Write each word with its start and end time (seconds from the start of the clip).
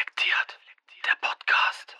Reflektiert. 0.00 0.58
Der 1.04 1.16
Podcast. 1.20 1.96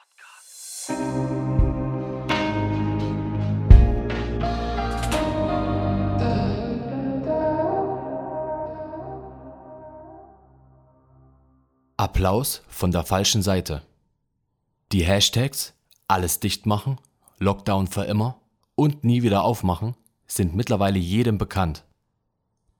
Applaus 11.96 12.62
von 12.68 12.91
der 12.91 13.05
falschen 13.05 13.43
Seite. 13.43 13.82
Die 14.93 15.05
Hashtags 15.05 15.75
alles 16.09 16.41
dicht 16.41 16.64
machen, 16.67 16.98
Lockdown 17.39 17.87
für 17.87 18.05
immer 18.05 18.41
und 18.77 19.05
nie 19.05 19.23
wieder 19.23 19.43
aufmachen 19.43 19.95
sind 20.27 20.55
mittlerweile 20.55 20.98
jedem 20.98 21.37
bekannt. 21.37 21.85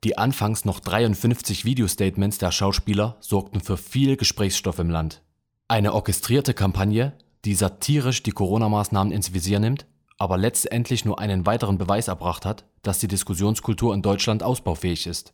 Die 0.03 0.17
anfangs 0.17 0.65
noch 0.65 0.79
53 0.79 1.63
Videostatements 1.63 2.39
der 2.39 2.51
Schauspieler 2.51 3.17
sorgten 3.19 3.61
für 3.61 3.77
viel 3.77 4.17
Gesprächsstoff 4.17 4.79
im 4.79 4.89
Land. 4.89 5.21
Eine 5.67 5.93
orchestrierte 5.93 6.55
Kampagne, 6.55 7.13
die 7.45 7.53
satirisch 7.53 8.23
die 8.23 8.31
Corona-Maßnahmen 8.31 9.13
ins 9.13 9.33
Visier 9.33 9.59
nimmt, 9.59 9.85
aber 10.17 10.37
letztendlich 10.37 11.05
nur 11.05 11.19
einen 11.19 11.45
weiteren 11.45 11.77
Beweis 11.77 12.07
erbracht 12.07 12.45
hat, 12.45 12.65
dass 12.81 12.99
die 12.99 13.07
Diskussionskultur 13.07 13.93
in 13.93 14.01
Deutschland 14.01 14.43
ausbaufähig 14.43 15.05
ist. 15.05 15.33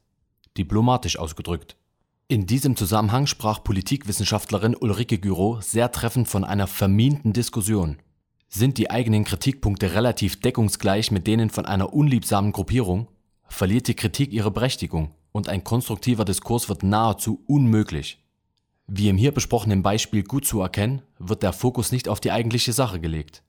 Diplomatisch 0.57 1.17
ausgedrückt. 1.17 1.77
In 2.27 2.45
diesem 2.45 2.75
Zusammenhang 2.75 3.25
sprach 3.25 3.63
Politikwissenschaftlerin 3.63 4.75
Ulrike 4.75 5.17
Gürow 5.17 5.61
sehr 5.61 5.93
treffend 5.93 6.27
von 6.27 6.43
einer 6.43 6.67
vermienten 6.67 7.31
Diskussion. 7.31 7.97
Sind 8.49 8.77
die 8.77 8.91
eigenen 8.91 9.23
Kritikpunkte 9.23 9.93
relativ 9.93 10.41
deckungsgleich 10.41 11.11
mit 11.11 11.25
denen 11.25 11.49
von 11.49 11.65
einer 11.65 11.93
unliebsamen 11.93 12.51
Gruppierung, 12.51 13.07
verliert 13.47 13.87
die 13.87 13.95
Kritik 13.95 14.31
ihre 14.33 14.51
Berechtigung 14.51 15.11
und 15.31 15.49
ein 15.49 15.63
konstruktiver 15.63 16.25
Diskurs 16.25 16.69
wird 16.69 16.83
nahezu 16.83 17.43
unmöglich. 17.47 18.23
Wie 18.87 19.09
im 19.09 19.17
hier 19.17 19.33
besprochenen 19.33 19.83
Beispiel 19.83 20.23
gut 20.23 20.45
zu 20.45 20.61
erkennen, 20.61 21.01
wird 21.19 21.43
der 21.43 21.53
Fokus 21.53 21.91
nicht 21.91 22.07
auf 22.07 22.19
die 22.19 22.31
eigentliche 22.31 22.73
Sache 22.73 22.99
gelegt. 22.99 23.43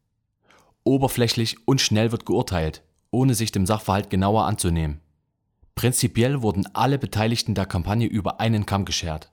Oberflächlich 0.84 1.56
und 1.66 1.80
schnell 1.80 2.12
wird 2.12 2.26
geurteilt, 2.26 2.82
ohne 3.10 3.34
sich 3.34 3.52
dem 3.52 3.64
Sachverhalt 3.64 4.10
genauer 4.10 4.46
anzunehmen. 4.46 5.00
Prinzipiell 5.74 6.42
wurden 6.42 6.66
alle 6.74 6.98
Beteiligten 6.98 7.54
der 7.54 7.66
Kampagne 7.66 8.06
über 8.06 8.40
einen 8.40 8.66
Kamm 8.66 8.84
geschert. 8.84 9.30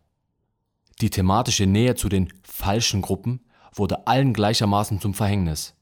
Die 1.01 1.09
thematische 1.09 1.65
Nähe 1.65 1.95
zu 1.95 2.07
den 2.07 2.31
falschen 2.43 3.01
Gruppen 3.01 3.41
wurde 3.73 4.05
allen 4.07 4.31
gleichermaßen 4.31 5.01
zum 5.01 5.13
Verhängnis. 5.13 5.73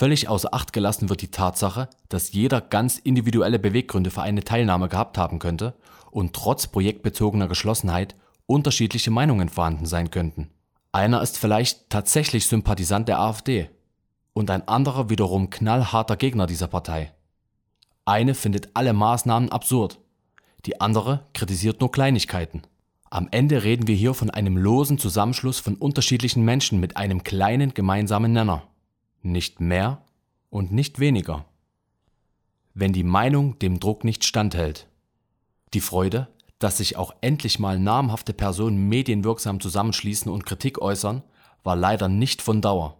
Völlig 0.00 0.28
außer 0.28 0.54
Acht 0.54 0.72
gelassen 0.72 1.10
wird 1.10 1.20
die 1.20 1.30
Tatsache, 1.30 1.90
dass 2.08 2.32
jeder 2.32 2.62
ganz 2.62 2.96
individuelle 2.96 3.58
Beweggründe 3.58 4.10
für 4.10 4.22
eine 4.22 4.42
Teilnahme 4.42 4.88
gehabt 4.88 5.18
haben 5.18 5.38
könnte 5.38 5.74
und 6.10 6.32
trotz 6.32 6.68
projektbezogener 6.68 7.48
Geschlossenheit 7.48 8.14
unterschiedliche 8.46 9.10
Meinungen 9.10 9.50
vorhanden 9.50 9.84
sein 9.84 10.10
könnten. 10.10 10.48
Einer 10.90 11.20
ist 11.20 11.36
vielleicht 11.36 11.90
tatsächlich 11.90 12.46
Sympathisant 12.46 13.08
der 13.08 13.20
AfD 13.20 13.68
und 14.32 14.50
ein 14.50 14.66
anderer 14.66 15.10
wiederum 15.10 15.50
knallharter 15.50 16.16
Gegner 16.16 16.46
dieser 16.46 16.68
Partei. 16.68 17.12
Eine 18.06 18.34
findet 18.34 18.70
alle 18.72 18.94
Maßnahmen 18.94 19.52
absurd, 19.52 19.98
die 20.64 20.80
andere 20.80 21.26
kritisiert 21.34 21.82
nur 21.82 21.92
Kleinigkeiten. 21.92 22.62
Am 23.10 23.28
Ende 23.32 23.64
reden 23.64 23.86
wir 23.86 23.96
hier 23.96 24.14
von 24.14 24.30
einem 24.30 24.56
losen 24.56 24.96
Zusammenschluss 24.96 25.60
von 25.60 25.74
unterschiedlichen 25.74 26.42
Menschen 26.42 26.80
mit 26.80 26.96
einem 26.96 27.22
kleinen 27.22 27.74
gemeinsamen 27.74 28.32
Nenner. 28.32 28.62
Nicht 29.22 29.60
mehr 29.60 30.02
und 30.48 30.72
nicht 30.72 30.98
weniger. 30.98 31.44
Wenn 32.74 32.92
die 32.92 33.04
Meinung 33.04 33.58
dem 33.58 33.80
Druck 33.80 34.04
nicht 34.04 34.24
standhält. 34.24 34.88
Die 35.74 35.80
Freude, 35.80 36.28
dass 36.58 36.78
sich 36.78 36.96
auch 36.96 37.14
endlich 37.20 37.58
mal 37.58 37.78
namhafte 37.78 38.32
Personen 38.32 38.88
medienwirksam 38.88 39.60
zusammenschließen 39.60 40.30
und 40.30 40.46
Kritik 40.46 40.80
äußern, 40.80 41.22
war 41.62 41.76
leider 41.76 42.08
nicht 42.08 42.42
von 42.42 42.60
Dauer. 42.60 42.96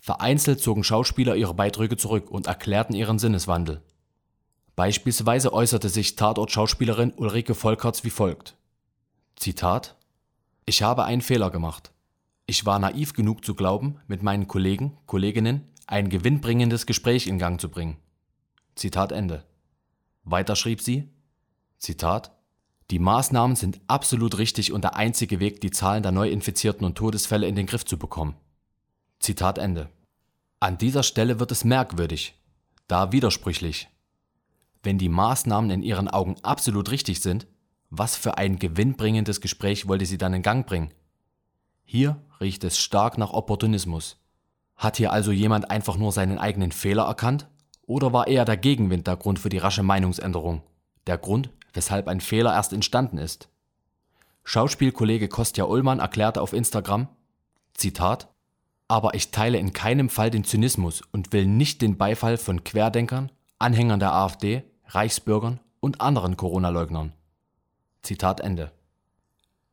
Vereinzelt 0.00 0.60
zogen 0.60 0.84
Schauspieler 0.84 1.36
ihre 1.36 1.54
Beiträge 1.54 1.96
zurück 1.96 2.30
und 2.30 2.46
erklärten 2.46 2.94
ihren 2.94 3.18
Sinneswandel. 3.18 3.82
Beispielsweise 4.76 5.52
äußerte 5.52 5.88
sich 5.88 6.14
Tatort-Schauspielerin 6.14 7.12
Ulrike 7.16 7.54
Volkerts 7.54 8.04
wie 8.04 8.10
folgt. 8.10 8.56
Zitat 9.36 9.96
Ich 10.66 10.82
habe 10.82 11.04
einen 11.04 11.22
Fehler 11.22 11.50
gemacht. 11.50 11.90
Ich 12.50 12.64
war 12.64 12.78
naiv 12.78 13.12
genug 13.12 13.44
zu 13.44 13.54
glauben, 13.54 14.00
mit 14.06 14.22
meinen 14.22 14.48
Kollegen, 14.48 14.96
Kolleginnen 15.04 15.68
ein 15.86 16.08
gewinnbringendes 16.08 16.86
Gespräch 16.86 17.26
in 17.26 17.38
Gang 17.38 17.60
zu 17.60 17.68
bringen. 17.68 17.98
Zitat 18.74 19.12
Ende. 19.12 19.44
Weiter 20.24 20.56
schrieb 20.56 20.80
sie, 20.80 21.10
Zitat, 21.76 22.34
die 22.90 22.98
Maßnahmen 22.98 23.54
sind 23.54 23.82
absolut 23.86 24.38
richtig 24.38 24.72
und 24.72 24.82
der 24.82 24.96
einzige 24.96 25.40
Weg, 25.40 25.60
die 25.60 25.70
Zahlen 25.70 26.02
der 26.02 26.12
Neuinfizierten 26.12 26.86
und 26.86 26.96
Todesfälle 26.96 27.46
in 27.46 27.54
den 27.54 27.66
Griff 27.66 27.84
zu 27.84 27.98
bekommen. 27.98 28.34
Zitat 29.20 29.58
Ende. 29.58 29.90
An 30.58 30.78
dieser 30.78 31.02
Stelle 31.02 31.40
wird 31.40 31.52
es 31.52 31.64
merkwürdig, 31.64 32.34
da 32.86 33.12
widersprüchlich. 33.12 33.88
Wenn 34.82 34.96
die 34.96 35.10
Maßnahmen 35.10 35.70
in 35.70 35.82
ihren 35.82 36.08
Augen 36.08 36.36
absolut 36.42 36.90
richtig 36.90 37.20
sind, 37.20 37.46
was 37.90 38.16
für 38.16 38.38
ein 38.38 38.58
gewinnbringendes 38.58 39.42
Gespräch 39.42 39.86
wollte 39.86 40.06
sie 40.06 40.16
dann 40.16 40.32
in 40.32 40.42
Gang 40.42 40.66
bringen? 40.66 40.94
Hier 41.90 42.20
riecht 42.38 42.64
es 42.64 42.78
stark 42.78 43.16
nach 43.16 43.32
Opportunismus. 43.32 44.18
Hat 44.76 44.98
hier 44.98 45.10
also 45.10 45.32
jemand 45.32 45.70
einfach 45.70 45.96
nur 45.96 46.12
seinen 46.12 46.38
eigenen 46.38 46.70
Fehler 46.70 47.04
erkannt? 47.04 47.48
Oder 47.86 48.12
war 48.12 48.26
eher 48.26 48.44
der 48.44 48.58
Gegenwind 48.58 49.06
der 49.06 49.16
Grund 49.16 49.38
für 49.38 49.48
die 49.48 49.56
rasche 49.56 49.82
Meinungsänderung? 49.82 50.60
Der 51.06 51.16
Grund, 51.16 51.48
weshalb 51.72 52.06
ein 52.06 52.20
Fehler 52.20 52.52
erst 52.52 52.74
entstanden 52.74 53.16
ist? 53.16 53.48
Schauspielkollege 54.44 55.28
Kostja 55.28 55.64
Ullmann 55.64 55.98
erklärte 55.98 56.42
auf 56.42 56.52
Instagram, 56.52 57.08
Zitat, 57.72 58.28
aber 58.86 59.14
ich 59.14 59.30
teile 59.30 59.56
in 59.56 59.72
keinem 59.72 60.10
Fall 60.10 60.28
den 60.28 60.44
Zynismus 60.44 61.00
und 61.10 61.32
will 61.32 61.46
nicht 61.46 61.80
den 61.80 61.96
Beifall 61.96 62.36
von 62.36 62.64
Querdenkern, 62.64 63.32
Anhängern 63.58 63.98
der 63.98 64.12
AfD, 64.12 64.62
Reichsbürgern 64.88 65.58
und 65.80 66.02
anderen 66.02 66.36
Corona-Leugnern. 66.36 67.14
Zitat 68.02 68.40
Ende. 68.40 68.72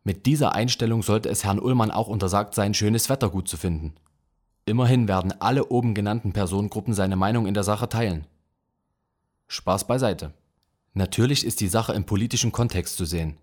Mit 0.08 0.28
dieser 0.28 0.54
Einstellung 0.54 1.02
sollte 1.02 1.30
es 1.30 1.44
Herrn 1.44 1.60
Ullmann 1.60 1.90
auch 1.90 2.08
untersagt 2.08 2.54
sein, 2.54 2.76
schönes 2.76 3.10
Wetter 3.10 3.32
gut 3.32 3.48
zu 3.48 3.58
finden. 3.58 3.96
Immerhin 4.66 5.08
werden 5.08 5.34
alle 5.42 5.66
oben 5.70 5.96
genannten 5.96 6.32
Personengruppen 6.32 6.94
seine 6.94 7.16
Meinung 7.16 7.48
in 7.48 7.56
der 7.56 7.64
Sache 7.64 7.90
teilen. 7.90 8.28
Spaß 9.48 9.88
beiseite. 9.88 10.32
Natürlich 10.94 11.44
ist 11.44 11.60
die 11.60 11.68
Sache 11.68 11.94
im 11.94 12.06
politischen 12.06 12.52
Kontext 12.52 12.98
zu 12.98 13.06
sehen. 13.06 13.38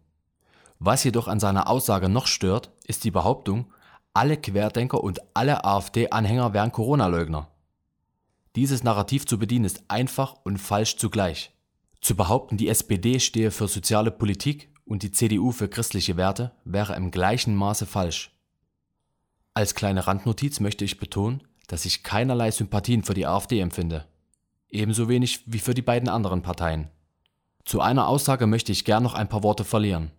Was 0.79 1.03
jedoch 1.03 1.27
an 1.27 1.41
seiner 1.41 1.69
Aussage 1.69 2.09
noch 2.09 2.29
stört, 2.29 2.71
ist 2.87 3.03
die 3.03 3.11
Behauptung, 3.11 3.67
alle 4.15 4.37
Querdenker 4.37 5.03
und 5.03 5.21
alle 5.35 5.65
AfD-Anhänger 5.65 6.55
wären 6.55 6.71
Corona-Leugner. 6.71 7.49
Dieses 8.55 8.85
Narrativ 8.85 9.27
zu 9.27 9.37
bedienen 9.37 9.65
ist 9.65 9.83
einfach 9.89 10.37
und 10.45 10.59
falsch 10.59 10.97
zugleich. 10.97 11.51
Zu 12.01 12.15
behaupten, 12.15 12.57
die 12.57 12.69
SPD 12.69 13.19
stehe 13.19 13.51
für 13.51 13.67
soziale 13.67 14.13
Politik 14.13 14.72
und 14.93 15.03
die 15.03 15.11
CDU 15.11 15.53
für 15.53 15.69
christliche 15.69 16.19
Werte 16.19 16.53
wäre 16.67 16.95
im 16.97 17.11
gleichen 17.11 17.57
Maße 17.57 17.87
falsch. 17.87 18.31
Als 19.55 19.75
kleine 19.75 20.07
Randnotiz 20.07 20.61
möchte 20.61 20.85
ich 20.85 20.99
betonen, 20.99 21.43
dass 21.67 21.87
ich 21.87 22.03
keinerlei 22.03 22.51
Sympathien 22.51 23.03
für 23.03 23.15
die 23.15 23.25
AfD 23.25 23.61
empfinde. 23.61 24.07
Ebenso 24.69 25.09
wenig 25.09 25.45
wie 25.47 25.61
für 25.61 25.73
die 25.73 25.81
beiden 25.81 26.11
anderen 26.11 26.43
Parteien. 26.43 26.91
Zu 27.65 27.81
einer 27.81 28.07
Aussage 28.07 28.47
möchte 28.47 28.71
ich 28.71 28.85
gern 28.85 29.03
noch 29.03 29.15
ein 29.15 29.31
paar 29.31 29.43
Worte 29.43 29.65
verlieren. 29.65 30.11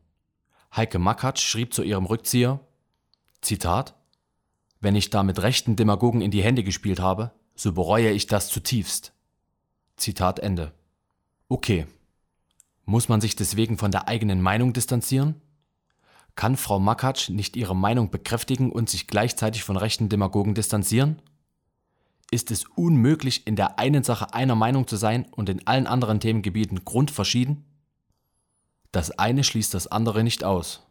Heike 0.75 0.97
Makatsch 0.97 1.43
schrieb 1.43 1.71
zu 1.71 1.83
ihrem 1.83 2.07
Rückzieher, 2.07 2.59
Zitat, 3.41 3.93
Wenn 4.79 4.95
ich 4.95 5.11
da 5.11 5.21
mit 5.21 5.39
rechten 5.43 5.75
Demagogen 5.75 6.21
in 6.21 6.31
die 6.31 6.41
Hände 6.41 6.63
gespielt 6.63 6.99
habe, 6.99 7.29
so 7.53 7.73
bereue 7.73 8.09
ich 8.09 8.25
das 8.25 8.49
zutiefst. 8.49 9.13
Zitat 9.97 10.39
Ende. 10.39 10.73
Okay, 11.47 11.85
muss 12.85 13.09
man 13.09 13.21
sich 13.21 13.35
deswegen 13.35 13.77
von 13.77 13.91
der 13.91 14.07
eigenen 14.07 14.41
Meinung 14.41 14.73
distanzieren? 14.73 15.41
Kann 16.35 16.57
Frau 16.57 16.79
Makatsch 16.79 17.29
nicht 17.29 17.55
ihre 17.55 17.75
Meinung 17.75 18.09
bekräftigen 18.09 18.71
und 18.71 18.89
sich 18.89 19.07
gleichzeitig 19.07 19.63
von 19.63 19.77
rechten 19.77 20.09
Demagogen 20.09 20.55
distanzieren? 20.55 21.21
Ist 22.31 22.49
es 22.49 22.65
unmöglich, 22.75 23.45
in 23.45 23.55
der 23.55 23.77
einen 23.77 24.03
Sache 24.03 24.33
einer 24.33 24.55
Meinung 24.55 24.87
zu 24.87 24.95
sein 24.95 25.27
und 25.31 25.49
in 25.49 25.67
allen 25.67 25.85
anderen 25.85 26.19
Themengebieten 26.19 26.83
grundverschieden? 26.83 27.63
Das 28.91 29.11
eine 29.11 29.43
schließt 29.43 29.73
das 29.73 29.87
andere 29.87 30.23
nicht 30.23 30.43
aus. 30.43 30.87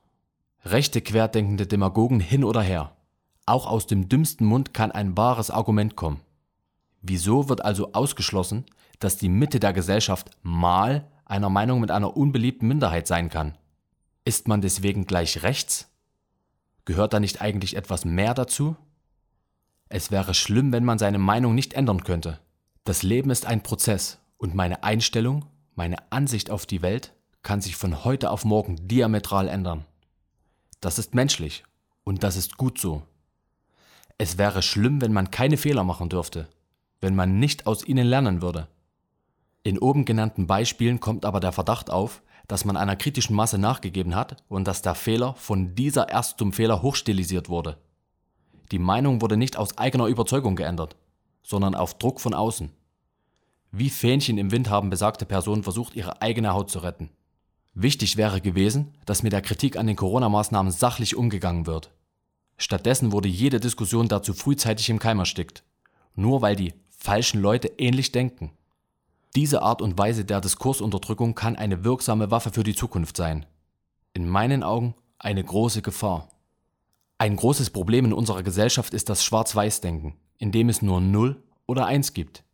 Rechte 0.64 1.00
querdenkende 1.00 1.67
Demagogen 1.67 2.20
hin 2.20 2.44
oder 2.44 2.62
her. 2.62 2.96
Auch 3.44 3.67
aus 3.67 3.88
dem 3.88 4.08
dümmsten 4.08 4.46
Mund 4.46 4.72
kann 4.72 4.93
ein 4.93 5.17
wahres 5.17 5.50
Argument 5.50 5.96
kommen. 5.96 6.20
Wieso 7.00 7.49
wird 7.49 7.64
also 7.64 7.93
ausgeschlossen, 7.93 8.64
dass 9.00 9.17
die 9.17 9.28
Mitte 9.28 9.58
der 9.58 9.72
Gesellschaft 9.72 10.31
mal 10.43 11.11
einer 11.32 11.49
Meinung 11.49 11.81
mit 11.81 11.90
einer 11.90 12.14
unbeliebten 12.17 12.69
Minderheit 12.69 13.06
sein 13.06 13.31
kann. 13.31 13.56
Ist 14.25 14.49
man 14.49 14.61
deswegen 14.61 15.06
gleich 15.06 15.43
rechts? 15.43 15.88
Gehört 16.84 17.14
da 17.14 17.20
nicht 17.20 17.40
eigentlich 17.40 17.75
etwas 17.75 18.05
mehr 18.05 18.34
dazu? 18.34 18.76
Es 19.88 20.11
wäre 20.11 20.34
schlimm, 20.34 20.73
wenn 20.73 20.84
man 20.84 20.99
seine 20.99 21.19
Meinung 21.19 21.55
nicht 21.55 21.73
ändern 21.73 22.05
könnte. 22.05 22.38
Das 22.84 23.02
Leben 23.02 23.31
ist 23.31 23.46
ein 23.46 23.62
Prozess 23.62 24.19
und 24.37 24.55
meine 24.55 24.84
Einstellung, 24.84 25.46
meine 25.75 25.96
Ansicht 26.12 26.50
auf 26.50 26.67
die 26.67 26.82
Welt 26.82 27.14
kann 27.43 27.62
sich 27.62 27.76
von 27.76 28.05
heute 28.05 28.31
auf 28.31 28.44
morgen 28.44 28.87
diametral 28.87 29.49
ändern. 29.49 29.87
Das 30.81 30.99
ist 30.99 31.14
menschlich 31.14 31.64
Und 32.05 32.25
das 32.25 32.37
ist 32.37 32.58
gut 32.58 32.79
so. 32.79 33.02
Es 34.19 34.37
wäre 34.37 34.61
schlimm, 34.61 35.00
wenn 35.00 35.12
man 35.12 35.31
keine 35.31 35.56
Fehler 35.56 35.84
machen 35.84 36.08
dürfte, 36.11 36.49
wenn 37.00 37.14
man 37.14 37.38
nicht 37.38 37.67
aus 37.67 37.87
ihnen 37.87 38.06
lernen 38.06 38.43
würde. 38.43 38.69
In 39.64 39.79
oben 39.79 40.05
genannten 40.05 40.47
Beispielen 40.47 40.99
kommt 41.00 41.25
aber 41.25 41.41
der 41.41 41.53
Verdacht 41.53 41.91
auf, 41.91 42.23
dass 42.49 42.64
man 42.64 42.76
einer 42.76 42.97
kritischen 42.97 43.37
Masse 43.37 43.59
nachgegeben 43.59 44.14
hat 44.14 44.43
und 44.49 44.67
dass 44.67 44.82
der 44.82 44.94
Fehler 44.94 45.35
von 45.35 45.75
dieser 45.75 46.09
erst 46.09 46.38
zum 46.38 46.53
Fehler 46.53 46.82
hochstilisiert 46.82 47.49
wurde. 47.49 47.79
Die 48.73 48.81
Meinung 48.81 49.20
wurde 49.20 49.37
nicht 49.37 49.56
aus 49.56 49.79
eigener 49.79 50.06
Überzeugung 50.06 50.56
geändert, 50.56 50.97
sondern 51.43 51.75
auf 51.75 51.99
Druck 51.99 52.20
von 52.20 52.35
außen. 52.35 52.70
Wie 53.70 53.91
Fähnchen 53.91 54.37
im 54.37 54.50
Wind 54.50 54.69
haben 54.69 54.91
besagte 54.91 55.25
Personen 55.25 55.62
versucht, 55.62 55.94
ihre 55.94 56.20
eigene 56.20 56.53
Haut 56.53 56.70
zu 56.70 56.81
retten. 56.81 57.11
Wichtig 57.75 58.17
wäre 58.17 58.41
gewesen, 58.41 58.94
dass 59.06 59.23
mit 59.23 59.32
der 59.32 59.41
Kritik 59.41 59.76
an 59.76 59.87
den 59.87 59.97
Corona-Maßnahmen 59.97 60.73
sachlich 60.73 61.17
umgegangen 61.17 61.67
wird. 61.67 61.91
Stattdessen 62.58 63.12
wurde 63.12 63.29
jede 63.29 63.61
Diskussion 63.61 64.08
dazu 64.08 64.35
frühzeitig 64.35 64.91
im 64.91 64.99
Keim 64.99 65.20
erstickt, 65.20 65.65
nur 66.15 66.43
weil 66.43 66.55
die 66.55 66.75
falschen 66.91 67.41
Leute 67.41 67.69
ähnlich 67.79 68.12
denken. 68.12 68.53
Diese 69.34 69.62
Art 69.62 69.81
und 69.81 69.96
Weise 69.96 70.26
der 70.26 70.43
Diskursunterdrückung 70.43 71.34
kann 71.34 71.56
eine 71.56 71.84
wirksame 71.84 72.31
Waffe 72.31 72.50
für 72.50 72.64
die 72.64 72.75
Zukunft 72.75 73.17
sein. 73.17 73.46
In 74.12 74.29
meinen 74.29 74.62
Augen 74.62 74.94
eine 75.19 75.43
große 75.43 75.81
Gefahr. 75.81 76.29
Ein 77.17 77.37
großes 77.37 77.70
Problem 77.70 78.05
in 78.05 78.12
unserer 78.12 78.43
Gesellschaft 78.43 78.93
ist 78.93 79.08
das 79.08 79.25
Schwarz-Weiß-Denken, 79.25 80.17
in 80.37 80.52
dem 80.52 80.69
es 80.69 80.82
nur 80.82 81.00
0 81.00 81.43
oder 81.67 81.87
1 81.87 82.12
gibt. 82.12 82.44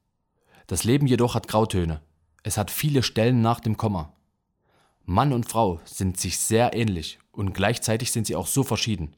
Das 0.69 0.84
Leben 0.84 1.08
jedoch 1.08 1.34
hat 1.34 1.48
Grautöne. 1.48 2.00
Es 2.44 2.56
hat 2.56 2.70
viele 2.70 3.02
Stellen 3.02 3.42
nach 3.42 3.58
dem 3.58 3.76
Komma. 3.76 4.12
Mann 5.04 5.32
und 5.32 5.48
Frau 5.48 5.80
sind 5.84 6.20
sich 6.20 6.38
sehr 6.38 6.75
ähnlich 6.75 7.19
und 7.32 7.54
gleichzeitig 7.54 8.12
sind 8.12 8.26
sie 8.28 8.36
auch 8.36 8.46
so 8.46 8.62
verschieden. 8.62 9.16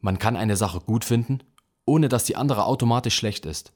Man 0.00 0.18
kann 0.18 0.36
eine 0.36 0.56
Sache 0.56 0.80
gut 0.80 1.06
finden, 1.06 1.38
ohne 1.86 2.10
dass 2.10 2.24
die 2.24 2.36
andere 2.36 2.66
automatisch 2.66 3.14
schlecht 3.14 3.46
ist. 3.46 3.72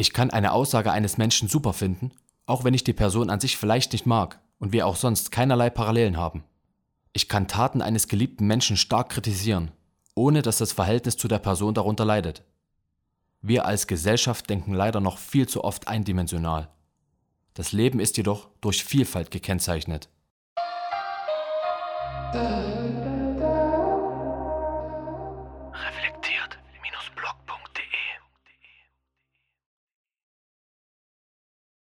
Ich 0.00 0.12
kann 0.12 0.30
eine 0.30 0.52
Aussage 0.52 0.92
eines 0.92 1.18
Menschen 1.18 1.48
super 1.48 1.72
finden, 1.72 2.12
auch 2.46 2.62
wenn 2.62 2.72
ich 2.72 2.84
die 2.84 2.92
Person 2.92 3.30
an 3.30 3.40
sich 3.40 3.56
vielleicht 3.56 3.92
nicht 3.92 4.06
mag 4.06 4.38
und 4.60 4.72
wir 4.72 4.86
auch 4.86 4.94
sonst 4.94 5.32
keinerlei 5.32 5.70
Parallelen 5.70 6.16
haben. 6.16 6.44
Ich 7.12 7.28
kann 7.28 7.48
Taten 7.48 7.82
eines 7.82 8.06
geliebten 8.06 8.46
Menschen 8.46 8.76
stark 8.76 9.08
kritisieren, 9.08 9.72
ohne 10.14 10.42
dass 10.42 10.58
das 10.58 10.70
Verhältnis 10.70 11.16
zu 11.16 11.26
der 11.26 11.40
Person 11.40 11.74
darunter 11.74 12.04
leidet. 12.04 12.44
Wir 13.42 13.66
als 13.66 13.88
Gesellschaft 13.88 14.48
denken 14.48 14.72
leider 14.72 15.00
noch 15.00 15.18
viel 15.18 15.48
zu 15.48 15.64
oft 15.64 15.88
eindimensional. 15.88 16.68
Das 17.54 17.72
Leben 17.72 17.98
ist 17.98 18.16
jedoch 18.18 18.50
durch 18.60 18.84
Vielfalt 18.84 19.32
gekennzeichnet. 19.32 20.08
Da. 22.32 23.07